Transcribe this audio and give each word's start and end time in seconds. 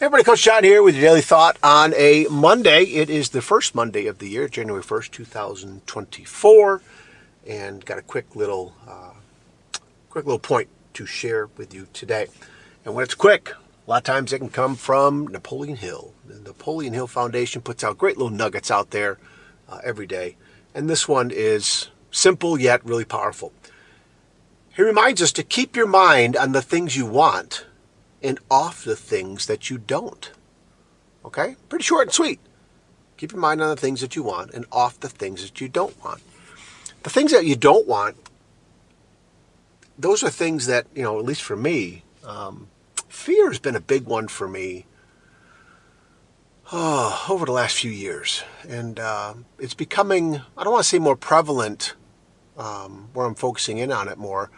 Everybody, 0.00 0.24
Coach 0.24 0.42
John 0.42 0.64
here 0.64 0.82
with 0.82 0.96
your 0.96 1.04
daily 1.04 1.20
thought 1.20 1.56
on 1.62 1.94
a 1.94 2.26
Monday. 2.28 2.82
It 2.82 3.08
is 3.08 3.28
the 3.28 3.40
first 3.40 3.76
Monday 3.76 4.08
of 4.08 4.18
the 4.18 4.28
year, 4.28 4.48
January 4.48 4.82
1st, 4.82 5.12
2024, 5.12 6.82
and 7.46 7.84
got 7.84 7.98
a 7.98 8.02
quick 8.02 8.34
little, 8.34 8.74
uh, 8.88 9.12
quick 10.10 10.26
little 10.26 10.40
point 10.40 10.66
to 10.94 11.06
share 11.06 11.46
with 11.56 11.72
you 11.72 11.86
today. 11.92 12.26
And 12.84 12.96
when 12.96 13.04
it's 13.04 13.14
quick, 13.14 13.50
a 13.50 13.90
lot 13.90 13.98
of 13.98 14.02
times 14.02 14.32
it 14.32 14.40
can 14.40 14.48
come 14.48 14.74
from 14.74 15.28
Napoleon 15.28 15.76
Hill. 15.76 16.12
The 16.26 16.40
Napoleon 16.40 16.92
Hill 16.92 17.06
Foundation 17.06 17.62
puts 17.62 17.84
out 17.84 17.96
great 17.96 18.18
little 18.18 18.36
nuggets 18.36 18.72
out 18.72 18.90
there 18.90 19.18
uh, 19.68 19.78
every 19.84 20.08
day, 20.08 20.34
and 20.74 20.90
this 20.90 21.06
one 21.06 21.30
is 21.30 21.90
simple 22.10 22.60
yet 22.60 22.84
really 22.84 23.04
powerful. 23.04 23.52
He 24.74 24.82
reminds 24.82 25.22
us 25.22 25.30
to 25.32 25.44
keep 25.44 25.76
your 25.76 25.86
mind 25.86 26.36
on 26.36 26.50
the 26.50 26.62
things 26.62 26.96
you 26.96 27.06
want 27.06 27.64
and 28.24 28.40
off 28.50 28.82
the 28.82 28.96
things 28.96 29.46
that 29.46 29.68
you 29.68 29.78
don't. 29.78 30.32
Okay? 31.24 31.56
Pretty 31.68 31.84
short 31.84 32.08
and 32.08 32.12
sweet. 32.12 32.40
Keep 33.18 33.32
your 33.32 33.40
mind 33.40 33.62
on 33.62 33.68
the 33.68 33.76
things 33.76 34.00
that 34.00 34.16
you 34.16 34.22
want 34.22 34.52
and 34.52 34.64
off 34.72 34.98
the 34.98 35.08
things 35.08 35.42
that 35.42 35.60
you 35.60 35.68
don't 35.68 36.02
want. 36.02 36.22
The 37.02 37.10
things 37.10 37.32
that 37.32 37.44
you 37.44 37.54
don't 37.54 37.86
want, 37.86 38.16
those 39.98 40.24
are 40.24 40.30
things 40.30 40.66
that, 40.66 40.86
you 40.94 41.02
know, 41.02 41.18
at 41.18 41.24
least 41.24 41.42
for 41.42 41.54
me, 41.54 42.02
um, 42.24 42.68
fear 43.08 43.48
has 43.48 43.58
been 43.58 43.76
a 43.76 43.80
big 43.80 44.06
one 44.06 44.26
for 44.26 44.48
me 44.48 44.86
oh, 46.72 47.26
over 47.30 47.44
the 47.44 47.52
last 47.52 47.76
few 47.76 47.90
years. 47.90 48.42
And 48.66 48.98
uh, 48.98 49.34
it's 49.58 49.74
becoming, 49.74 50.40
I 50.56 50.64
don't 50.64 50.72
want 50.72 50.82
to 50.82 50.88
say 50.88 50.98
more 50.98 51.16
prevalent 51.16 51.94
um, 52.56 53.10
where 53.12 53.26
I'm 53.26 53.34
focusing 53.34 53.78
in 53.78 53.92
on 53.92 54.08
it 54.08 54.16
more. 54.16 54.50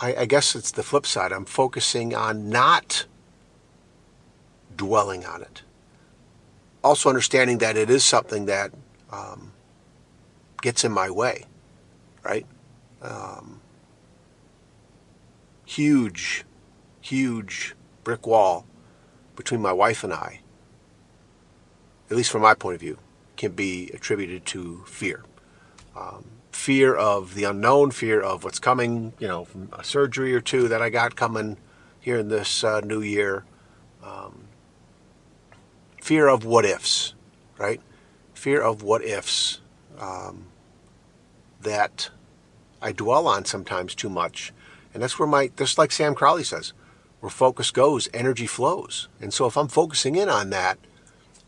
I, 0.00 0.14
I 0.14 0.24
guess 0.26 0.54
it's 0.54 0.72
the 0.72 0.82
flip 0.82 1.06
side. 1.06 1.32
I'm 1.32 1.44
focusing 1.44 2.14
on 2.14 2.50
not 2.50 3.06
dwelling 4.76 5.24
on 5.24 5.42
it. 5.42 5.62
Also, 6.82 7.08
understanding 7.08 7.58
that 7.58 7.76
it 7.76 7.88
is 7.88 8.04
something 8.04 8.46
that 8.46 8.72
um, 9.10 9.52
gets 10.60 10.84
in 10.84 10.92
my 10.92 11.10
way, 11.10 11.44
right? 12.22 12.46
Um, 13.00 13.60
huge, 15.64 16.44
huge 17.00 17.74
brick 18.02 18.26
wall 18.26 18.66
between 19.36 19.60
my 19.60 19.72
wife 19.72 20.04
and 20.04 20.12
I, 20.12 20.40
at 22.10 22.16
least 22.16 22.30
from 22.30 22.42
my 22.42 22.54
point 22.54 22.74
of 22.74 22.80
view, 22.80 22.98
can 23.36 23.52
be 23.52 23.90
attributed 23.92 24.44
to 24.46 24.84
fear. 24.86 25.24
Um, 25.96 26.24
fear 26.52 26.94
of 26.94 27.34
the 27.34 27.44
unknown, 27.44 27.90
fear 27.90 28.20
of 28.20 28.44
what's 28.44 28.58
coming, 28.58 29.12
you 29.18 29.26
know, 29.26 29.44
from 29.44 29.68
a 29.72 29.84
surgery 29.84 30.34
or 30.34 30.40
two 30.40 30.68
that 30.68 30.80
I 30.80 30.90
got 30.90 31.16
coming 31.16 31.56
here 32.00 32.18
in 32.18 32.28
this 32.28 32.62
uh, 32.62 32.80
new 32.80 33.00
year. 33.00 33.44
Um, 34.02 34.44
fear 36.04 36.28
of 36.28 36.44
what 36.44 36.66
ifs, 36.66 37.14
right? 37.56 37.80
Fear 38.34 38.60
of 38.60 38.82
what 38.82 39.02
ifs 39.02 39.62
um, 39.98 40.48
that 41.62 42.10
I 42.82 42.92
dwell 42.92 43.26
on 43.26 43.46
sometimes 43.46 43.94
too 43.94 44.10
much. 44.10 44.52
And 44.92 45.02
that's 45.02 45.18
where 45.18 45.26
my, 45.26 45.50
just 45.56 45.78
like 45.78 45.90
Sam 45.90 46.14
Crowley 46.14 46.44
says, 46.44 46.74
where 47.20 47.30
focus 47.30 47.70
goes, 47.70 48.10
energy 48.12 48.46
flows. 48.46 49.08
And 49.18 49.32
so 49.32 49.46
if 49.46 49.56
I'm 49.56 49.68
focusing 49.68 50.14
in 50.14 50.28
on 50.28 50.50
that 50.50 50.76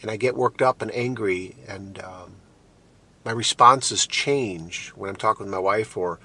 and 0.00 0.10
I 0.10 0.16
get 0.16 0.34
worked 0.34 0.62
up 0.62 0.80
and 0.80 0.90
angry 0.94 1.54
and 1.68 2.02
um, 2.02 2.36
my 3.26 3.32
responses 3.32 4.06
change 4.06 4.94
when 4.96 5.10
I'm 5.10 5.16
talking 5.16 5.44
with 5.44 5.52
my 5.52 5.58
wife 5.58 5.94
or 5.94 6.20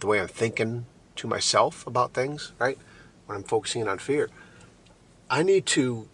the 0.00 0.06
way 0.06 0.18
I'm 0.18 0.28
thinking 0.28 0.86
to 1.16 1.28
myself 1.28 1.86
about 1.86 2.14
things, 2.14 2.54
right? 2.58 2.78
When 3.26 3.36
I'm 3.36 3.44
focusing 3.44 3.82
in 3.82 3.88
on 3.88 3.98
fear, 3.98 4.30
I 5.28 5.42
need 5.42 5.66
to 5.66 6.08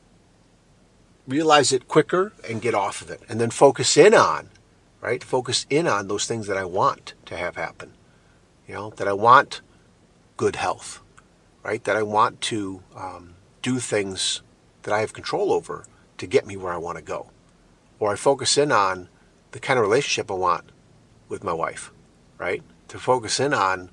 realize 1.27 1.73
it 1.73 1.89
quicker 1.89 2.33
and 2.49 2.63
get 2.63 2.75
off 2.75 3.03
of 3.03 3.11
it. 3.11 3.21
And 3.29 3.41
then 3.41 3.51
focus 3.51 3.97
in 3.97 4.15
on 4.15 4.49
right? 5.03 5.23
Focus 5.23 5.67
in 5.69 5.87
on 5.87 6.09
those 6.09 6.27
things 6.27 6.47
that 6.47 6.57
i 6.57 6.65
want 6.65 7.13
to 7.27 7.37
have 7.37 7.57
happen. 7.57 7.93
You 8.67 8.75
know 8.75 8.91
that 8.97 9.09
i 9.09 9.13
want 9.13 9.61
good 10.39 10.57
health 10.57 11.01
right? 11.63 11.85
That 11.85 11.97
i 11.97 12.03
want 12.03 12.41
to 12.43 12.83
um, 12.97 13.35
do 13.61 13.79
things 13.79 14.43
that 14.85 14.95
i 14.95 15.01
have 15.01 15.13
control 15.13 15.53
over 15.53 15.85
to 16.17 16.27
get 16.27 16.47
me 16.47 16.57
where 16.57 16.73
i 16.73 16.79
want 16.79 16.97
to 16.97 17.05
go. 17.05 17.31
Or 17.99 18.13
i 18.13 18.17
focus 18.17 18.57
in 18.57 18.73
on 18.73 19.09
the 19.51 19.61
kind 19.61 19.79
of 19.79 19.85
relationship 19.85 20.31
i 20.31 20.35
want 20.35 20.71
with 21.29 21.45
my 21.45 21.53
wife 21.53 21.91
right? 22.39 22.63
To 22.89 22.99
focus 22.99 23.39
in 23.39 23.55
on 23.55 23.91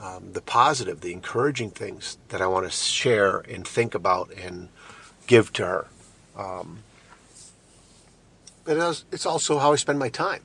um, 0.00 0.32
the 0.32 0.40
positive 0.40 1.00
the 1.00 1.12
encouraging 1.12 1.70
things 1.70 2.18
that 2.28 2.40
i 2.40 2.46
want 2.46 2.64
to 2.66 2.70
share 2.70 3.38
and 3.40 3.66
think 3.66 3.94
about 3.94 4.30
and 4.32 4.68
give 5.26 5.52
to 5.54 5.64
her 5.64 5.86
um, 6.36 6.82
but 8.64 8.76
it's 9.12 9.26
also 9.26 9.58
how 9.58 9.72
I 9.72 9.76
spend 9.76 9.98
my 9.98 10.08
time, 10.08 10.42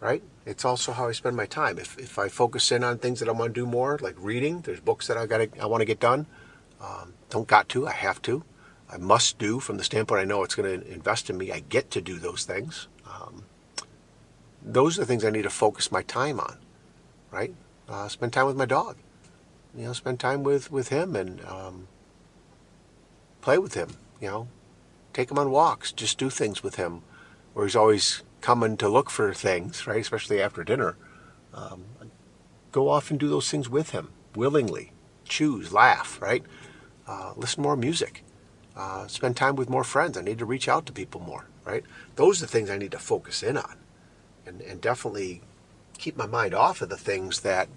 right? 0.00 0.22
It's 0.46 0.64
also 0.64 0.92
how 0.92 1.08
I 1.08 1.12
spend 1.12 1.36
my 1.36 1.46
time. 1.46 1.78
If, 1.78 1.98
if 1.98 2.18
I 2.18 2.28
focus 2.28 2.72
in 2.72 2.84
on 2.84 2.98
things 2.98 3.20
that 3.20 3.28
I 3.28 3.32
want 3.32 3.54
to 3.54 3.60
do 3.60 3.66
more, 3.66 3.98
like 4.00 4.16
reading, 4.18 4.60
there's 4.62 4.80
books 4.80 5.06
that 5.06 5.16
I 5.16 5.26
got 5.26 5.40
I 5.60 5.66
want 5.66 5.80
to 5.80 5.86
get 5.86 6.00
done. 6.00 6.26
Um, 6.80 7.14
don't 7.28 7.46
got 7.46 7.68
to, 7.70 7.86
I 7.86 7.92
have 7.92 8.20
to. 8.22 8.44
I 8.90 8.96
must 8.96 9.38
do 9.38 9.60
from 9.60 9.76
the 9.76 9.84
standpoint 9.84 10.20
I 10.20 10.24
know 10.24 10.42
it's 10.42 10.54
going 10.54 10.80
to 10.80 10.92
invest 10.92 11.30
in 11.30 11.38
me. 11.38 11.52
I 11.52 11.60
get 11.60 11.90
to 11.92 12.00
do 12.00 12.18
those 12.18 12.44
things. 12.44 12.88
Um, 13.06 13.44
those 14.62 14.98
are 14.98 15.02
the 15.02 15.06
things 15.06 15.24
I 15.24 15.30
need 15.30 15.42
to 15.42 15.50
focus 15.50 15.92
my 15.92 16.02
time 16.02 16.40
on, 16.40 16.58
right? 17.30 17.54
Uh, 17.88 18.08
spend 18.08 18.32
time 18.32 18.46
with 18.46 18.56
my 18.56 18.66
dog. 18.66 18.96
You 19.76 19.84
know, 19.84 19.92
spend 19.92 20.18
time 20.18 20.42
with, 20.42 20.72
with 20.72 20.88
him 20.88 21.14
and 21.14 21.44
um, 21.44 21.86
play 23.40 23.58
with 23.58 23.74
him. 23.74 23.90
You 24.20 24.28
know, 24.28 24.48
take 25.12 25.30
him 25.30 25.38
on 25.38 25.50
walks, 25.50 25.92
just 25.92 26.18
do 26.18 26.30
things 26.30 26.62
with 26.62 26.76
him, 26.76 27.02
where 27.52 27.66
he's 27.66 27.76
always 27.76 28.22
coming 28.40 28.76
to 28.78 28.88
look 28.88 29.10
for 29.10 29.32
things, 29.34 29.86
right? 29.86 30.00
Especially 30.00 30.40
after 30.40 30.64
dinner. 30.64 30.96
Um, 31.52 31.84
go 32.72 32.88
off 32.88 33.10
and 33.10 33.18
do 33.18 33.28
those 33.28 33.50
things 33.50 33.68
with 33.68 33.90
him 33.90 34.10
willingly. 34.34 34.92
Choose, 35.24 35.72
laugh, 35.72 36.20
right? 36.20 36.44
Uh, 37.06 37.32
listen 37.36 37.62
more 37.62 37.76
music. 37.76 38.24
Uh, 38.76 39.06
spend 39.08 39.36
time 39.36 39.56
with 39.56 39.68
more 39.68 39.84
friends. 39.84 40.16
I 40.16 40.22
need 40.22 40.38
to 40.38 40.44
reach 40.44 40.68
out 40.68 40.86
to 40.86 40.92
people 40.92 41.20
more, 41.20 41.46
right? 41.64 41.84
Those 42.16 42.40
are 42.40 42.46
the 42.46 42.52
things 42.52 42.70
I 42.70 42.78
need 42.78 42.92
to 42.92 42.98
focus 42.98 43.42
in 43.42 43.56
on, 43.56 43.76
and 44.46 44.60
and 44.62 44.80
definitely 44.80 45.42
keep 45.98 46.16
my 46.16 46.26
mind 46.26 46.54
off 46.54 46.80
of 46.80 46.88
the 46.88 46.96
things 46.96 47.40
that 47.40 47.68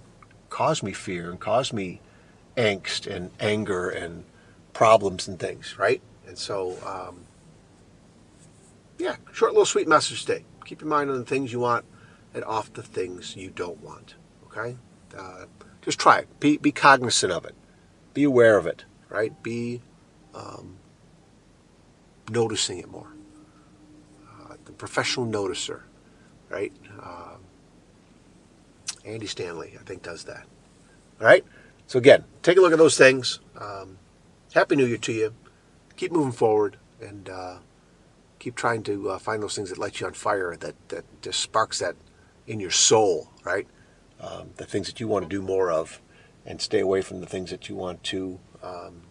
cause 0.49 0.83
me 0.83 0.93
fear 0.93 1.29
and 1.29 1.39
cause 1.39 1.73
me 1.73 1.99
angst 2.55 3.07
and 3.07 3.31
anger 3.39 3.89
and 3.89 4.23
problems 4.71 5.27
and 5.27 5.39
things, 5.39 5.77
right? 5.77 6.01
And 6.27 6.37
so, 6.37 6.77
um, 6.85 7.25
yeah, 8.97 9.15
short 9.31 9.51
little 9.51 9.65
sweet 9.65 9.87
message 9.87 10.25
today. 10.25 10.45
Keep 10.65 10.81
your 10.81 10.89
mind 10.89 11.09
on 11.09 11.17
the 11.17 11.25
things 11.25 11.51
you 11.51 11.59
want 11.59 11.85
and 12.33 12.43
off 12.45 12.71
the 12.73 12.83
things 12.83 13.35
you 13.35 13.49
don't 13.49 13.81
want. 13.81 14.15
Okay? 14.45 14.77
Uh, 15.17 15.45
just 15.81 15.99
try 15.99 16.19
it. 16.19 16.39
Be, 16.39 16.57
be 16.57 16.71
cognizant 16.71 17.31
of 17.31 17.45
it. 17.45 17.55
Be 18.13 18.23
aware 18.23 18.57
of 18.57 18.65
it, 18.67 18.85
right? 19.09 19.41
Be 19.43 19.81
um, 20.33 20.77
noticing 22.29 22.79
it 22.79 22.89
more. 22.89 23.11
Uh, 24.27 24.55
the 24.65 24.71
professional 24.71 25.25
noticer, 25.25 25.81
right? 26.49 26.71
Uh, 27.01 27.35
Andy 29.05 29.27
Stanley, 29.27 29.75
I 29.79 29.83
think, 29.83 30.03
does 30.03 30.23
that. 30.25 30.45
All 31.19 31.27
right? 31.27 31.43
So, 31.87 31.99
again, 31.99 32.23
take 32.41 32.57
a 32.57 32.61
look 32.61 32.71
at 32.71 32.77
those 32.77 32.97
things. 32.97 33.39
Um, 33.59 33.97
Happy 34.53 34.75
New 34.75 34.85
Year 34.85 34.97
to 34.97 35.11
you 35.11 35.33
keep 35.95 36.11
moving 36.11 36.31
forward 36.31 36.77
and 37.01 37.29
uh, 37.29 37.57
keep 38.39 38.55
trying 38.55 38.83
to 38.83 39.11
uh, 39.11 39.17
find 39.19 39.41
those 39.41 39.55
things 39.55 39.69
that 39.69 39.77
light 39.77 39.99
you 39.99 40.07
on 40.07 40.13
fire, 40.13 40.55
that, 40.55 40.75
that 40.89 41.05
just 41.21 41.39
sparks 41.39 41.79
that 41.79 41.95
in 42.47 42.59
your 42.59 42.71
soul, 42.71 43.29
right? 43.43 43.67
Um, 44.19 44.49
the 44.57 44.65
things 44.65 44.87
that 44.87 44.99
you 44.99 45.07
want 45.07 45.23
to 45.23 45.29
do 45.29 45.41
more 45.41 45.71
of, 45.71 46.01
and 46.45 46.61
stay 46.61 46.79
away 46.79 47.01
from 47.01 47.19
the 47.19 47.25
things 47.25 47.51
that 47.51 47.69
you 47.69 47.75
want 47.75 48.03
to, 48.03 48.39
um, 48.61 49.03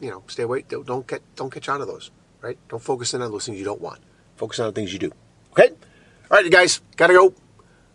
you 0.00 0.10
know, 0.10 0.22
stay 0.26 0.42
away. 0.42 0.64
Don't, 0.68 0.86
don't 0.86 1.06
get 1.06 1.22
don't 1.36 1.50
catch 1.50 1.68
on 1.68 1.80
to 1.80 1.86
those, 1.86 2.10
right? 2.40 2.58
Don't 2.68 2.82
focus 2.82 3.14
in 3.14 3.22
on 3.22 3.30
those 3.30 3.46
things 3.46 3.58
you 3.58 3.64
don't 3.64 3.80
want. 3.80 4.00
Focus 4.36 4.58
on 4.60 4.66
the 4.66 4.72
things 4.72 4.92
you 4.92 4.98
do. 4.98 5.12
Okay. 5.52 5.68
All 5.68 6.36
right, 6.36 6.44
you 6.44 6.50
guys, 6.50 6.80
gotta 6.96 7.14
go. 7.14 7.34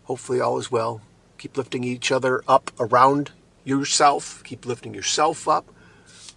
Hopefully, 0.04 0.40
all 0.40 0.58
is 0.58 0.70
well. 0.70 1.02
Keep 1.36 1.56
lifting 1.56 1.84
each 1.84 2.10
other 2.10 2.42
up 2.48 2.70
around 2.80 3.32
yourself. 3.64 4.42
Keep 4.44 4.64
lifting 4.64 4.94
yourself 4.94 5.46
up 5.46 5.70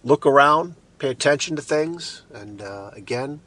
look 0.04 0.26
around, 0.26 0.74
pay 0.98 1.08
attention 1.08 1.56
to 1.56 1.62
things, 1.62 2.22
and 2.32 2.60
uh, 2.62 2.90
again, 2.92 3.40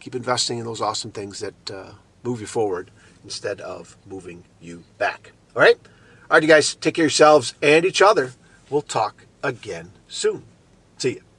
keep 0.00 0.14
investing 0.14 0.58
in 0.58 0.64
those 0.64 0.80
awesome 0.80 1.10
things 1.12 1.40
that 1.40 1.70
uh, 1.70 1.92
move 2.22 2.40
you 2.40 2.46
forward 2.46 2.90
instead 3.24 3.60
of 3.60 3.96
moving 4.06 4.44
you 4.60 4.84
back. 4.98 5.32
All 5.54 5.62
right? 5.62 5.78
All 6.30 6.36
right, 6.36 6.42
you 6.42 6.48
guys, 6.48 6.74
take 6.74 6.94
care 6.94 7.04
of 7.04 7.10
yourselves 7.10 7.54
and 7.62 7.84
each 7.84 8.00
other. 8.00 8.32
We'll 8.68 8.82
talk 8.82 9.26
again 9.42 9.92
soon. 10.08 10.44
See 10.98 11.14
you. 11.14 11.29